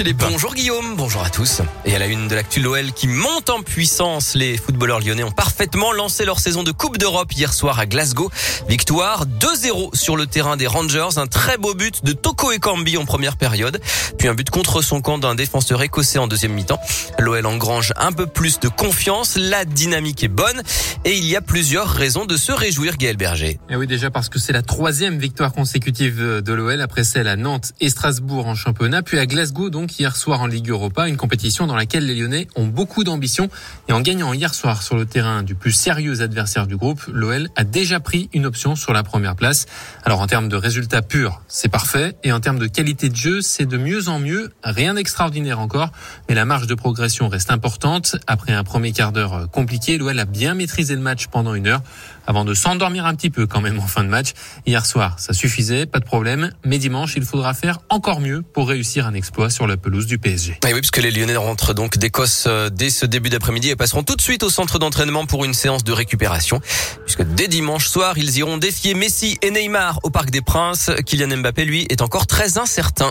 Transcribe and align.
Philippe. 0.00 0.24
Bonjour 0.30 0.54
Guillaume, 0.54 0.96
bonjour 0.96 1.22
à 1.22 1.28
tous. 1.28 1.60
Et 1.84 1.94
à 1.94 1.98
la 1.98 2.06
une 2.06 2.26
de 2.26 2.34
l'actu 2.34 2.60
l'OL 2.60 2.90
qui 2.92 3.06
monte 3.06 3.50
en 3.50 3.60
puissance, 3.60 4.34
les 4.34 4.56
footballeurs 4.56 5.00
lyonnais 5.00 5.24
ont 5.24 5.30
parfaitement 5.30 5.92
lancé 5.92 6.24
leur 6.24 6.38
saison 6.38 6.62
de 6.62 6.72
Coupe 6.72 6.96
d'Europe 6.96 7.30
hier 7.34 7.52
soir 7.52 7.78
à 7.78 7.84
Glasgow. 7.84 8.30
Victoire 8.66 9.26
2-0 9.26 9.94
sur 9.94 10.16
le 10.16 10.26
terrain 10.26 10.56
des 10.56 10.66
Rangers, 10.66 11.18
un 11.18 11.26
très 11.26 11.58
beau 11.58 11.74
but 11.74 12.02
de 12.02 12.12
Toko 12.12 12.50
Ekambi 12.50 12.96
en 12.96 13.04
première 13.04 13.36
période, 13.36 13.78
puis 14.16 14.26
un 14.28 14.32
but 14.32 14.48
contre 14.48 14.80
son 14.80 15.02
camp 15.02 15.18
d'un 15.18 15.34
défenseur 15.34 15.82
écossais 15.82 16.18
en 16.18 16.28
deuxième 16.28 16.54
mi-temps. 16.54 16.80
L'OL 17.18 17.44
engrange 17.44 17.92
un 17.96 18.12
peu 18.12 18.26
plus 18.26 18.58
de 18.58 18.68
confiance, 18.68 19.36
la 19.36 19.66
dynamique 19.66 20.24
est 20.24 20.28
bonne 20.28 20.62
et 21.04 21.14
il 21.14 21.26
y 21.26 21.36
a 21.36 21.42
plusieurs 21.42 21.90
raisons 21.90 22.24
de 22.24 22.38
se 22.38 22.52
réjouir 22.52 22.96
Gaël 22.96 23.18
Berger. 23.18 23.60
Et 23.68 23.76
oui 23.76 23.86
déjà 23.86 24.10
parce 24.10 24.30
que 24.30 24.38
c'est 24.38 24.54
la 24.54 24.62
troisième 24.62 25.18
victoire 25.18 25.52
consécutive 25.52 26.40
de 26.42 26.52
l'OL 26.54 26.80
après 26.80 27.04
celle 27.04 27.28
à 27.28 27.36
Nantes 27.36 27.74
et 27.82 27.90
Strasbourg 27.90 28.46
en 28.46 28.54
championnat, 28.54 29.02
puis 29.02 29.18
à 29.18 29.26
Glasgow 29.26 29.68
donc 29.68 29.89
hier 29.98 30.16
soir 30.16 30.40
en 30.40 30.46
Ligue 30.46 30.70
Europa, 30.70 31.08
une 31.08 31.16
compétition 31.16 31.66
dans 31.66 31.76
laquelle 31.76 32.06
les 32.06 32.14
Lyonnais 32.14 32.48
ont 32.56 32.66
beaucoup 32.66 33.04
d'ambition. 33.04 33.48
Et 33.88 33.92
en 33.92 34.00
gagnant 34.00 34.32
hier 34.32 34.54
soir 34.54 34.82
sur 34.82 34.96
le 34.96 35.06
terrain 35.06 35.42
du 35.42 35.54
plus 35.54 35.72
sérieux 35.72 36.20
adversaire 36.20 36.66
du 36.66 36.76
groupe, 36.76 37.02
l'OL 37.12 37.48
a 37.56 37.64
déjà 37.64 38.00
pris 38.00 38.28
une 38.32 38.46
option 38.46 38.76
sur 38.76 38.92
la 38.92 39.02
première 39.02 39.36
place. 39.36 39.66
Alors 40.04 40.20
en 40.20 40.26
termes 40.26 40.48
de 40.48 40.56
résultats 40.56 41.02
purs, 41.02 41.42
c'est 41.48 41.68
parfait. 41.68 42.16
Et 42.22 42.32
en 42.32 42.40
termes 42.40 42.58
de 42.58 42.66
qualité 42.66 43.08
de 43.08 43.16
jeu, 43.16 43.40
c'est 43.40 43.66
de 43.66 43.76
mieux 43.76 44.08
en 44.08 44.18
mieux. 44.18 44.52
Rien 44.62 44.94
d'extraordinaire 44.94 45.58
encore, 45.58 45.90
mais 46.28 46.34
la 46.34 46.44
marge 46.44 46.66
de 46.66 46.74
progression 46.74 47.28
reste 47.28 47.50
importante. 47.50 48.16
Après 48.26 48.52
un 48.52 48.64
premier 48.64 48.92
quart 48.92 49.12
d'heure 49.12 49.48
compliqué, 49.50 49.98
l'OL 49.98 50.18
a 50.18 50.24
bien 50.24 50.54
maîtrisé 50.54 50.94
le 50.94 51.02
match 51.02 51.26
pendant 51.26 51.54
une 51.54 51.66
heure 51.66 51.82
avant 52.30 52.44
de 52.44 52.54
s'endormir 52.54 53.06
un 53.06 53.14
petit 53.16 53.28
peu 53.28 53.48
quand 53.48 53.60
même 53.60 53.80
en 53.80 53.88
fin 53.88 54.04
de 54.04 54.08
match. 54.08 54.34
Hier 54.64 54.86
soir, 54.86 55.18
ça 55.18 55.32
suffisait, 55.32 55.84
pas 55.84 55.98
de 55.98 56.04
problème. 56.04 56.52
Mais 56.64 56.78
dimanche, 56.78 57.14
il 57.16 57.24
faudra 57.24 57.54
faire 57.54 57.80
encore 57.88 58.20
mieux 58.20 58.42
pour 58.42 58.68
réussir 58.68 59.04
un 59.04 59.14
exploit 59.14 59.50
sur 59.50 59.66
la 59.66 59.76
pelouse 59.76 60.06
du 60.06 60.16
PSG. 60.16 60.60
Et 60.64 60.72
oui, 60.72 60.78
puisque 60.80 60.98
les 60.98 61.10
Lyonnais 61.10 61.34
rentrent 61.34 61.74
donc 61.74 61.98
d'Écosse 61.98 62.44
euh, 62.46 62.70
dès 62.70 62.90
ce 62.90 63.04
début 63.04 63.30
d'après-midi 63.30 63.70
et 63.70 63.74
passeront 63.74 64.04
tout 64.04 64.14
de 64.14 64.22
suite 64.22 64.44
au 64.44 64.48
centre 64.48 64.78
d'entraînement 64.78 65.26
pour 65.26 65.44
une 65.44 65.54
séance 65.54 65.82
de 65.82 65.90
récupération. 65.90 66.60
Puisque 67.04 67.24
dès 67.24 67.48
dimanche 67.48 67.88
soir, 67.88 68.16
ils 68.16 68.38
iront 68.38 68.58
défier 68.58 68.94
Messi 68.94 69.36
et 69.42 69.50
Neymar 69.50 69.98
au 70.04 70.10
Parc 70.10 70.30
des 70.30 70.40
Princes. 70.40 70.92
Kylian 71.04 71.38
Mbappé, 71.38 71.64
lui, 71.64 71.86
est 71.90 72.00
encore 72.00 72.28
très 72.28 72.58
incertain. 72.58 73.10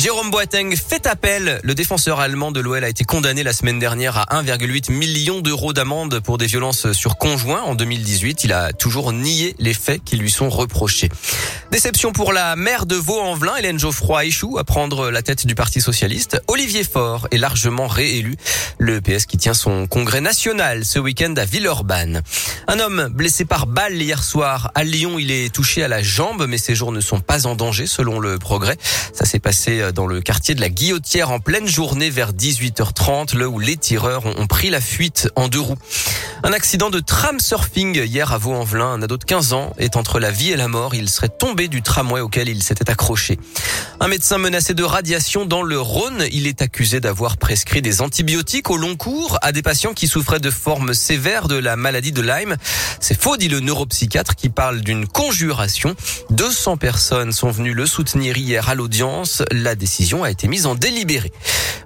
Jérôme 0.00 0.30
Boateng 0.30 0.74
fait 0.76 1.06
appel. 1.06 1.60
Le 1.62 1.74
défenseur 1.74 2.20
allemand 2.20 2.52
de 2.52 2.60
l'OL 2.60 2.82
a 2.82 2.88
été 2.88 3.04
condamné 3.04 3.42
la 3.42 3.52
semaine 3.52 3.78
dernière 3.78 4.16
à 4.16 4.42
1,8 4.42 4.90
million 4.90 5.42
d'euros 5.42 5.74
d'amende 5.74 6.20
pour 6.20 6.38
des 6.38 6.46
violences 6.46 6.92
sur 6.92 7.18
conjoint 7.18 7.60
en 7.60 7.74
2018. 7.74 8.44
Il 8.44 8.54
a 8.54 8.72
toujours 8.72 9.12
nié 9.12 9.54
les 9.58 9.74
faits 9.74 10.02
qui 10.02 10.16
lui 10.16 10.30
sont 10.30 10.48
reprochés. 10.48 11.10
Déception 11.70 12.10
pour 12.10 12.32
la 12.32 12.56
maire 12.56 12.84
de 12.84 12.96
Vaux-en-Velin, 12.96 13.54
Hélène 13.54 13.78
Geoffroy 13.78 14.24
échoue 14.24 14.58
à 14.58 14.64
prendre 14.64 15.08
la 15.12 15.22
tête 15.22 15.46
du 15.46 15.54
Parti 15.54 15.80
socialiste. 15.80 16.42
Olivier 16.48 16.82
Faure 16.82 17.28
est 17.30 17.38
largement 17.38 17.86
réélu. 17.86 18.34
Le 18.78 19.00
PS 19.00 19.24
qui 19.24 19.36
tient 19.36 19.54
son 19.54 19.86
congrès 19.86 20.20
national 20.20 20.84
ce 20.84 20.98
week-end 20.98 21.32
à 21.36 21.44
Villeurbanne. 21.44 22.22
Un 22.66 22.80
homme 22.80 23.08
blessé 23.12 23.44
par 23.44 23.68
balle 23.68 24.02
hier 24.02 24.24
soir 24.24 24.72
à 24.74 24.82
Lyon. 24.82 25.20
Il 25.20 25.30
est 25.30 25.54
touché 25.54 25.84
à 25.84 25.88
la 25.88 26.02
jambe, 26.02 26.46
mais 26.48 26.58
ses 26.58 26.74
jours 26.74 26.90
ne 26.90 27.00
sont 27.00 27.20
pas 27.20 27.46
en 27.46 27.54
danger 27.54 27.86
selon 27.86 28.18
le 28.18 28.40
progrès. 28.40 28.76
Ça 29.12 29.24
s'est 29.24 29.38
passé 29.38 29.92
dans 29.92 30.08
le 30.08 30.20
quartier 30.20 30.56
de 30.56 30.60
la 30.60 30.70
Guillotière 30.70 31.30
en 31.30 31.38
pleine 31.38 31.68
journée 31.68 32.10
vers 32.10 32.32
18h30, 32.32 33.36
là 33.38 33.48
où 33.48 33.60
les 33.60 33.76
tireurs 33.76 34.26
ont 34.26 34.48
pris 34.48 34.70
la 34.70 34.80
fuite 34.80 35.28
en 35.36 35.46
deux 35.46 35.60
roues. 35.60 35.78
Un 36.42 36.52
accident 36.52 36.90
de 36.90 37.00
tram 37.00 37.38
surfing 37.38 37.96
hier 37.96 38.32
à 38.32 38.38
Vaux-en-Velin. 38.38 38.94
Un 38.94 39.02
ado 39.02 39.16
de 39.18 39.24
15 39.24 39.52
ans 39.52 39.72
est 39.78 39.96
entre 39.96 40.18
la 40.18 40.32
vie 40.32 40.50
et 40.50 40.56
la 40.56 40.66
mort. 40.66 40.96
Il 40.96 41.08
serait 41.08 41.28
tombé 41.28 41.59
du 41.68 41.82
tramway 41.82 42.20
auquel 42.20 42.48
il 42.48 42.62
s'était 42.62 42.90
accroché. 42.90 43.38
Un 44.00 44.08
médecin 44.08 44.38
menacé 44.38 44.74
de 44.74 44.82
radiation 44.82 45.44
dans 45.44 45.62
le 45.62 45.80
Rhône. 45.80 46.24
Il 46.32 46.46
est 46.46 46.62
accusé 46.62 47.00
d'avoir 47.00 47.36
prescrit 47.36 47.82
des 47.82 48.00
antibiotiques 48.00 48.70
au 48.70 48.76
long 48.76 48.96
cours 48.96 49.38
à 49.42 49.52
des 49.52 49.62
patients 49.62 49.92
qui 49.92 50.08
souffraient 50.08 50.40
de 50.40 50.50
formes 50.50 50.94
sévères 50.94 51.48
de 51.48 51.56
la 51.56 51.76
maladie 51.76 52.12
de 52.12 52.22
Lyme. 52.22 52.56
C'est 53.00 53.20
faux, 53.20 53.36
dit 53.36 53.48
le 53.48 53.60
neuropsychiatre 53.60 54.36
qui 54.36 54.48
parle 54.48 54.80
d'une 54.80 55.06
conjuration. 55.06 55.94
200 56.30 56.76
personnes 56.76 57.32
sont 57.32 57.50
venues 57.50 57.74
le 57.74 57.86
soutenir 57.86 58.36
hier 58.36 58.68
à 58.68 58.74
l'audience. 58.74 59.42
La 59.50 59.74
décision 59.74 60.24
a 60.24 60.30
été 60.30 60.48
mise 60.48 60.66
en 60.66 60.74
délibéré. 60.74 61.32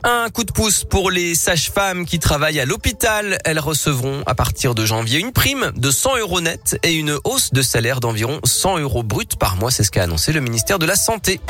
Un 0.05 0.29
coup 0.31 0.45
de 0.45 0.53
pouce 0.53 0.85
pour 0.85 1.11
les 1.11 1.35
sages-femmes 1.35 2.05
qui 2.05 2.19
travaillent 2.19 2.61
à 2.61 2.67
l'hôpital. 2.67 3.39
Elles 3.45 3.59
recevront 3.59 4.23
à 4.27 4.35
partir 4.35 4.75
de 4.75 4.85
janvier 4.85 5.19
une 5.19 5.33
prime 5.33 5.73
de 5.75 5.91
100 5.91 6.19
euros 6.19 6.41
net 6.41 6.79
et 6.83 6.93
une 6.93 7.19
hausse 7.25 7.53
de 7.53 7.63
salaire 7.63 8.01
d'environ 8.01 8.41
100 8.45 8.79
euros 8.79 9.03
brut 9.03 9.37
par 9.37 9.57
mois. 9.57 9.64
C'est 9.71 9.85
ce 9.85 9.91
qu'a 9.91 10.03
annoncé 10.03 10.33
le 10.33 10.41
ministère 10.41 10.79
de 10.79 10.87
la 10.87 10.97
Santé. 10.97 11.41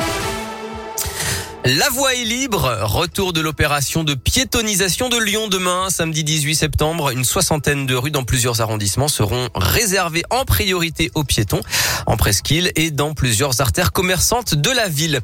La 1.66 1.88
voie 1.88 2.14
est 2.14 2.24
libre. 2.24 2.78
Retour 2.82 3.32
de 3.32 3.40
l'opération 3.40 4.04
de 4.04 4.12
piétonisation 4.12 5.08
de 5.08 5.16
Lyon 5.16 5.48
demain, 5.48 5.88
samedi 5.88 6.22
18 6.22 6.54
septembre. 6.56 7.08
Une 7.08 7.24
soixantaine 7.24 7.86
de 7.86 7.94
rues 7.94 8.10
dans 8.10 8.22
plusieurs 8.22 8.60
arrondissements 8.60 9.08
seront 9.08 9.48
réservées 9.54 10.24
en 10.28 10.44
priorité 10.44 11.10
aux 11.14 11.24
piétons, 11.24 11.62
en 12.04 12.18
presqu'île 12.18 12.70
et 12.76 12.90
dans 12.90 13.14
plusieurs 13.14 13.62
artères 13.62 13.92
commerçantes 13.92 14.54
de 14.54 14.70
la 14.70 14.88
ville. 14.88 15.20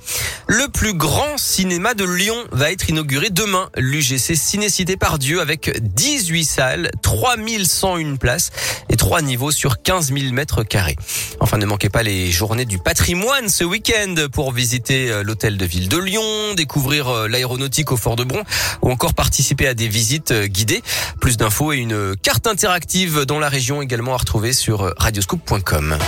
Le 0.46 0.68
plus 0.68 0.94
grand 0.94 1.36
cinéma 1.36 1.92
de 1.92 2.04
Lyon 2.04 2.42
va 2.52 2.72
être 2.72 2.88
inauguré 2.88 3.28
demain. 3.28 3.68
L'UGC 3.76 4.34
Cinécité 4.34 4.96
par 4.96 5.18
Dieu 5.18 5.42
avec 5.42 5.78
18 5.94 6.44
salles, 6.46 6.90
3101 7.02 8.16
places 8.16 8.50
et 8.88 8.96
3 8.96 9.20
niveaux 9.20 9.50
sur 9.50 9.82
15 9.82 10.14
000 10.14 10.32
mètres 10.32 10.62
carrés. 10.62 10.96
Enfin, 11.40 11.58
ne 11.58 11.66
manquez 11.66 11.90
pas 11.90 12.02
les 12.02 12.30
journées 12.30 12.64
du 12.64 12.78
patrimoine 12.78 13.50
ce 13.50 13.62
week-end 13.62 14.14
pour 14.32 14.52
visiter 14.52 15.10
euh, 15.10 15.22
l'hôtel 15.22 15.58
de 15.58 15.66
ville 15.66 15.90
de 15.90 15.98
Lyon 15.98 16.29
découvrir 16.56 17.08
euh, 17.08 17.28
l'aéronautique 17.28 17.92
au 17.92 17.96
Fort 17.96 18.16
de 18.16 18.24
Bron 18.24 18.42
ou 18.82 18.90
encore 18.90 19.14
participer 19.14 19.66
à 19.66 19.74
des 19.74 19.88
visites 19.88 20.30
euh, 20.30 20.46
guidées. 20.46 20.82
Plus 21.20 21.36
d'infos 21.36 21.72
et 21.72 21.78
une 21.78 22.16
carte 22.16 22.46
interactive 22.46 23.24
dans 23.24 23.38
la 23.38 23.48
région 23.48 23.82
également 23.82 24.14
à 24.14 24.18
retrouver 24.18 24.52
sur 24.52 24.92
radioscoop.com. 24.98 25.98